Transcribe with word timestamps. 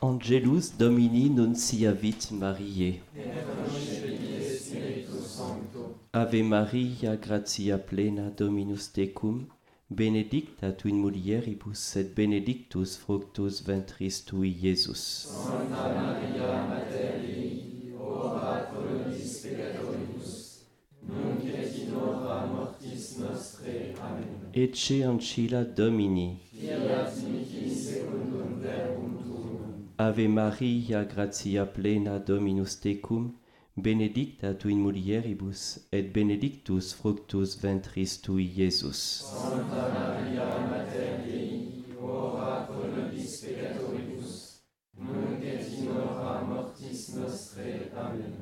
Angelus 0.00 0.70
Domini 0.78 1.28
nunciavit 1.28 2.30
Mariae. 2.30 3.00
Ave 6.12 6.42
Maria, 6.44 7.16
gratia 7.16 7.78
plena 7.78 8.30
Dominus 8.30 8.92
tecum, 8.92 9.46
benedicta 9.90 10.70
tu 10.72 10.86
in 10.88 11.00
mulieribus 11.00 11.96
et 11.96 12.14
benedictus 12.14 12.96
fructus 12.96 13.60
ventris 13.60 14.24
tui, 14.24 14.56
Iesus. 14.62 15.26
Santa 15.26 15.88
Maria, 15.88 16.66
Mater 16.68 17.20
Dei, 17.20 17.92
ora 17.98 18.70
pro 18.70 18.80
nobis 18.82 19.40
peccatoribus, 19.42 20.62
nunc 21.08 21.44
et 21.44 21.76
in 21.76 21.90
mortis 22.54 23.16
nostrae. 23.18 23.94
Amen. 24.00 24.50
Ecce 24.52 25.02
ancilla 25.04 25.64
Domini. 25.64 26.38
Ave 30.00 30.28
Maria, 30.28 31.04
gratia 31.04 31.66
plena 31.66 32.20
Dominus 32.20 32.76
tecum, 32.76 33.32
benedicta 33.76 34.54
tu 34.54 34.68
in 34.68 34.78
mulieribus, 34.78 35.88
et 35.90 36.12
benedictus 36.12 36.92
fructus 36.94 37.56
ventris 37.56 38.20
tui, 38.22 38.44
Iesus. 38.44 39.24
Santa 39.26 39.88
Maria, 39.90 40.46
Mater 40.70 41.18
Dei, 41.26 41.82
ora 42.00 42.68
pro 42.68 42.86
nobis 42.94 43.42
peccatoribus, 43.42 44.62
nunc 45.00 45.42
et 45.42 45.66
in 45.80 45.90
hora 45.90 46.44
mortis 46.44 47.08
nostrae. 47.16 47.90
Amen. 47.96 48.38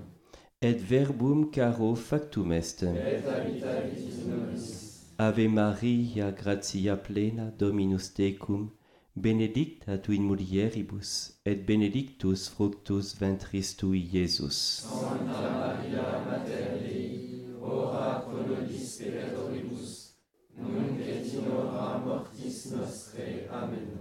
Et 0.61 0.77
verbum 0.77 1.51
caro 1.51 1.95
factum 1.95 2.53
est. 2.53 2.83
Et 2.83 3.25
habitavit 3.25 4.27
nobis. 4.29 5.07
Ave 5.19 5.49
Maria, 5.49 6.33
gratia 6.33 6.99
plena 6.99 7.51
Dominus 7.59 8.13
tecum, 8.13 8.69
benedicta 9.17 9.97
tu 9.99 10.13
in 10.13 10.23
mulieribus, 10.23 11.41
et 11.45 11.67
benedictus 11.67 12.49
fructus 12.49 13.15
ventris 13.19 13.75
tui, 13.77 14.09
Iesus. 14.13 14.85
Sancta 14.85 15.25
Maria 15.25 16.21
Mater 16.27 16.79
Dei, 16.83 17.57
ora 17.61 18.21
pro 18.21 18.43
nobis 18.47 18.99
peccatoribus, 18.99 20.15
nunc 20.59 21.01
et 21.01 21.33
in 21.33 21.51
hora 21.51 21.99
mortis 22.05 22.67
nostre. 22.73 23.49
Amen. 23.51 23.99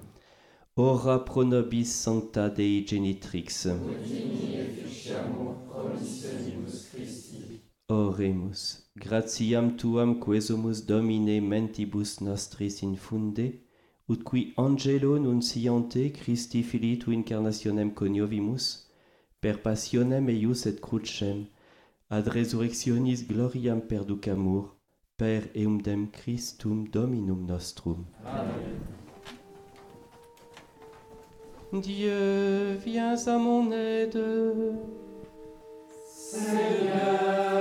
Ora 0.76 1.20
pro 1.20 1.44
nobis 1.44 1.96
Sancta 2.04 2.50
Dei 2.50 2.84
Genitrix. 2.86 3.66
Ut 3.66 4.12
in 4.12 4.60
efficiamur 4.60 5.56
promissionibus 5.70 6.90
Christi. 6.92 7.62
Oremus, 7.88 8.90
gratiam 8.98 9.78
tuam 9.78 10.20
quesumus 10.20 10.82
Domine 10.86 11.40
mentibus 11.40 12.20
nostris 12.20 12.82
infunde, 12.82 13.65
ut 14.08 14.24
qui 14.24 14.54
angelo 14.58 15.18
nunciante 15.18 16.12
Christi 16.12 16.64
Filii 16.64 17.00
tu 17.00 17.12
incarnationem 17.12 17.92
coniovimus, 17.92 18.88
per 19.42 19.62
passionem 19.62 20.30
eius 20.30 20.66
et 20.66 20.80
crucem, 20.82 21.48
ad 22.10 22.28
resurrectionis 22.28 23.26
gloriam 23.28 23.82
perducamur, 23.82 24.76
per 25.18 25.50
eumdem 25.56 26.12
Christum 26.12 26.88
Dominum 26.90 27.46
nostrum. 27.46 28.06
Amen. 28.26 28.96
Dieu, 31.82 32.78
viens 32.86 33.28
à 33.28 33.38
mon 33.38 33.72
aide. 33.72 34.78
Seigneur, 36.08 37.56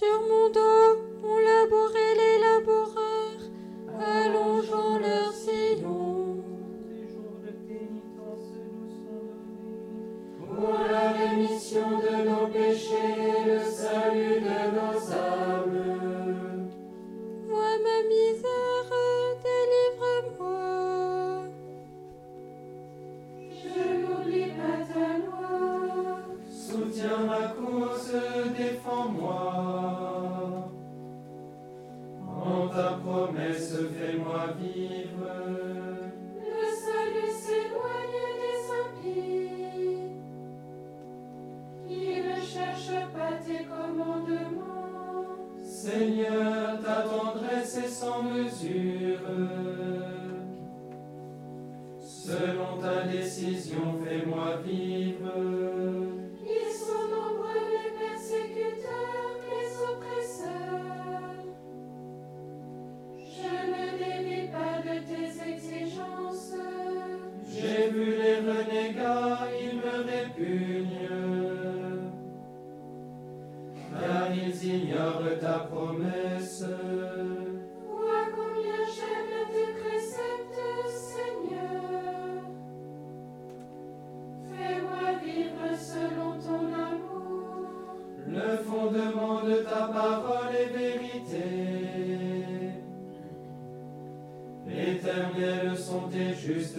Sur 0.00 0.18
mon 0.30 0.48
dos 0.48 1.09
ta 53.40 53.89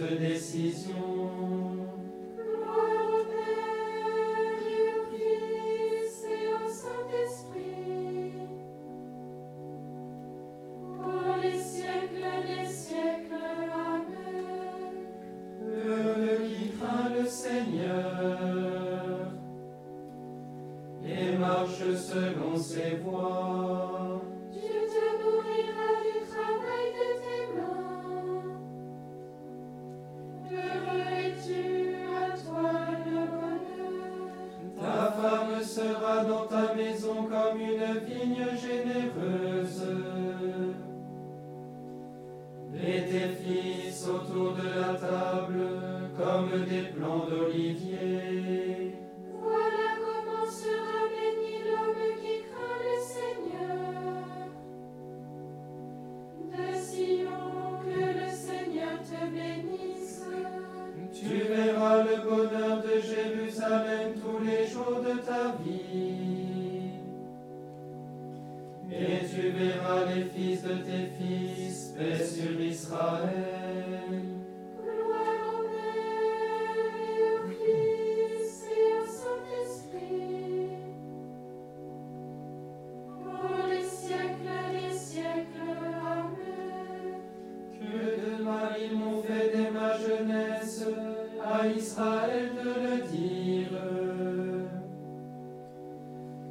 juste 0.08 0.31
comme 46.52 46.64
des 46.66 46.82
plants 46.82 47.26
d'olivier. 47.26 48.94
Voilà 49.40 49.86
comment 49.96 50.46
sera 50.50 51.08
béni 51.08 51.54
l'homme 51.64 52.04
qui 52.20 52.42
craint 52.50 52.80
le 52.88 52.96
Seigneur. 53.14 54.50
De 56.52 56.66
Sion, 56.78 57.80
que 57.84 58.00
le 58.20 58.30
Seigneur 58.30 59.00
te 59.00 59.20
bénisse. 59.32 60.26
Tu 61.14 61.36
verras 61.48 62.02
le 62.02 62.16
bonheur 62.28 62.82
de 62.82 63.00
Jérusalem 63.00 64.12
tous 64.20 64.44
les 64.44 64.66
jours 64.66 65.00
de 65.00 65.20
ta 65.20 65.56
vie. 65.64 67.00
Et 68.90 69.26
tu 69.26 69.48
verras 69.52 70.04
les 70.14 70.24
fils 70.24 70.62
de 70.62 70.74
tes 70.74 71.06
fils, 71.18 71.94
paix 71.96 72.22
sur 72.22 72.60
Israël. 72.60 74.21
À 91.62 91.68
Israël 91.68 92.50
de 92.56 92.70
le 92.86 92.96
dire. 93.16 93.68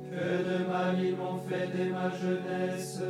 Que 0.09 0.27
de 0.49 0.57
mal 0.71 0.95
ils 1.03 1.15
m'ont 1.17 1.39
fait 1.47 1.67
dès 1.75 1.89
ma 1.89 2.09
jeunesse, 2.09 3.01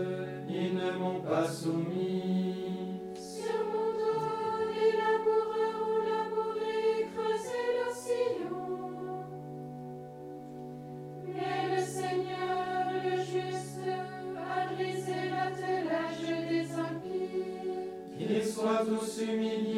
ils 0.49 0.73
ne 0.75 0.91
m'ont 0.97 1.21
pas 1.21 1.47
soumis. 1.47 2.99
Sur 3.13 3.59
mon 3.71 3.89
dos, 3.99 4.65
les 4.75 4.93
laboureurs 5.03 5.79
ont 5.93 6.01
labouré 6.13 7.07
creusé 7.13 7.61
leur 7.77 7.93
sillon. 8.03 9.25
Mais 11.27 11.75
le 11.75 11.81
Seigneur, 11.83 12.91
le 13.03 13.15
juste, 13.17 13.87
a 14.37 14.73
brisé 14.73 15.19
l'attelage 15.33 16.25
des 16.49 16.65
impies. 16.73 18.17
Qu'ils 18.17 18.45
soient 18.45 18.83
tous 18.87 19.21
humiliés, 19.23 19.70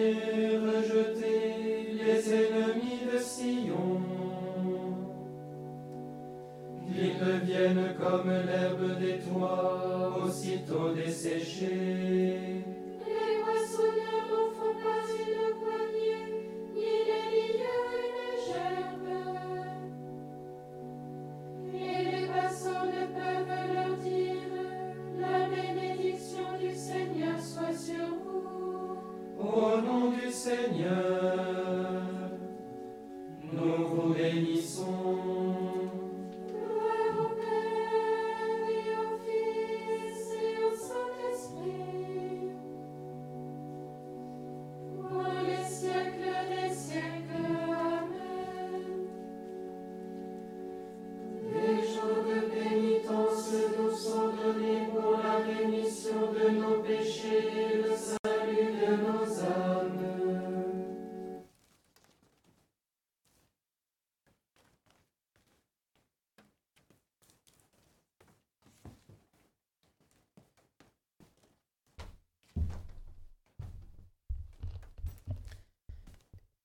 desejei. 11.06 12.83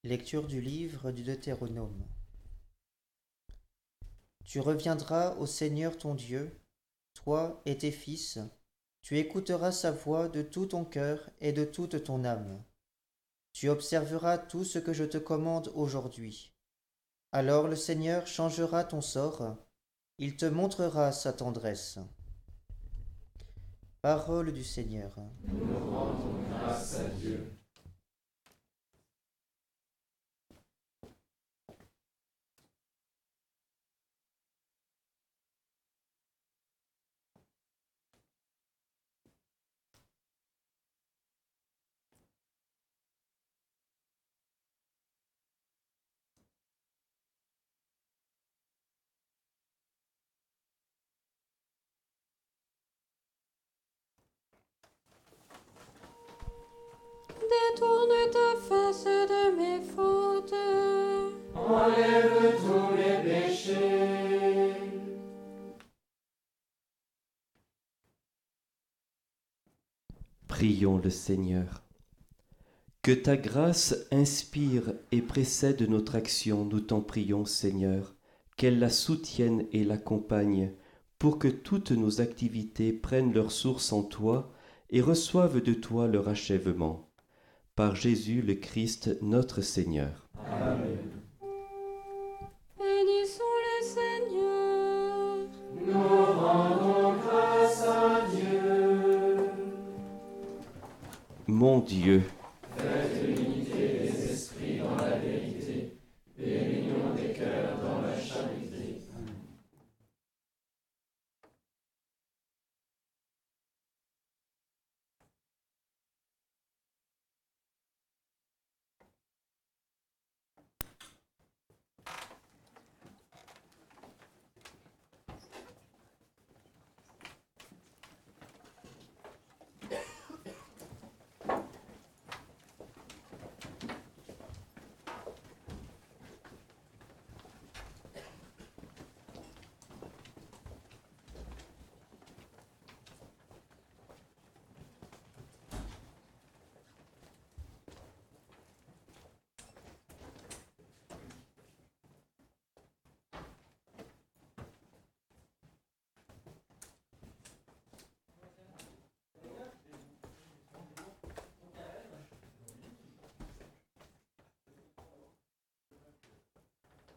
Lecture 0.09 0.47
du 0.47 0.63
livre 0.63 1.11
du 1.13 1.23
Deutéronome. 1.23 2.03
Tu 4.47 4.59
reviendras 4.59 5.35
au 5.35 5.45
Seigneur 5.45 5.99
ton 5.99 6.15
Dieu, 6.15 6.59
toi 7.13 7.61
et 7.67 7.77
tes 7.77 7.91
fils, 7.91 8.39
tu 9.03 9.19
écouteras 9.19 9.71
sa 9.71 9.93
voix 9.93 10.31
de 10.31 10.41
tout 10.41 10.65
ton 10.65 10.87
cœur 10.87 11.29
et 11.43 11.53
de 11.53 11.67
toute 11.67 12.05
ton 12.05 12.25
âme. 12.25 12.65
Tu 13.53 13.69
observeras 13.69 14.39
tout 14.39 14.65
ce 14.65 14.79
que 14.79 14.95
je 14.95 15.05
te 15.05 15.19
commande 15.19 15.71
aujourd'hui. 15.75 16.55
Alors 17.31 17.69
le 17.69 17.77
Seigneur 17.77 18.27
changera 18.27 18.85
ton 18.85 19.03
sort, 19.03 19.59
il 20.17 20.39
te 20.39 20.47
montrera 20.47 21.13
sa 21.13 21.35
tendresse. 21.35 21.99
Parole 24.01 24.55
du 24.55 24.65
Seigneur. 24.65 25.13
Détourne 57.79 58.31
ta 58.33 58.61
face 58.61 59.05
de 59.05 59.57
mes 59.57 59.81
fautes. 59.85 60.55
Enlève 61.55 62.57
tous 62.57 62.97
les 62.97 63.23
péchés. 63.23 64.73
Prions 70.49 70.99
le 70.99 71.11
Seigneur. 71.11 71.85
Que 73.03 73.13
ta 73.13 73.37
grâce 73.37 73.95
inspire 74.11 74.95
et 75.13 75.23
précède 75.23 75.89
notre 75.89 76.17
action, 76.17 76.65
nous 76.65 76.81
t'en 76.81 77.01
prions 77.01 77.45
Seigneur, 77.45 78.17
qu'elle 78.57 78.81
la 78.81 78.91
soutienne 78.91 79.67
et 79.71 79.85
l'accompagne, 79.85 80.73
pour 81.21 81.39
que 81.39 81.47
toutes 81.47 81.93
nos 81.93 82.21
activités 82.21 82.93
prennent 82.93 83.33
leur 83.33 83.53
source 83.53 83.93
en 83.93 84.03
toi 84.03 84.53
et 84.91 85.01
reçoivent 85.01 85.63
de 85.63 85.75
toi 85.75 86.09
leur 86.09 86.29
achèvement 86.29 87.08
par 87.79 87.95
Jésus 87.95 88.43
le 88.43 88.55
Christ 88.55 89.17
notre 89.23 89.61
Seigneur. 89.61 90.27
Amen. 90.51 90.99
Bénissons 92.77 93.45
le 93.67 93.87
Seigneur. 93.87 95.37
Nous 95.87 96.41
rendons 96.41 97.15
grâce 97.21 97.87
à 97.87 98.27
Dieu. 98.35 99.37
Mon 101.47 101.79
Dieu, 101.79 102.25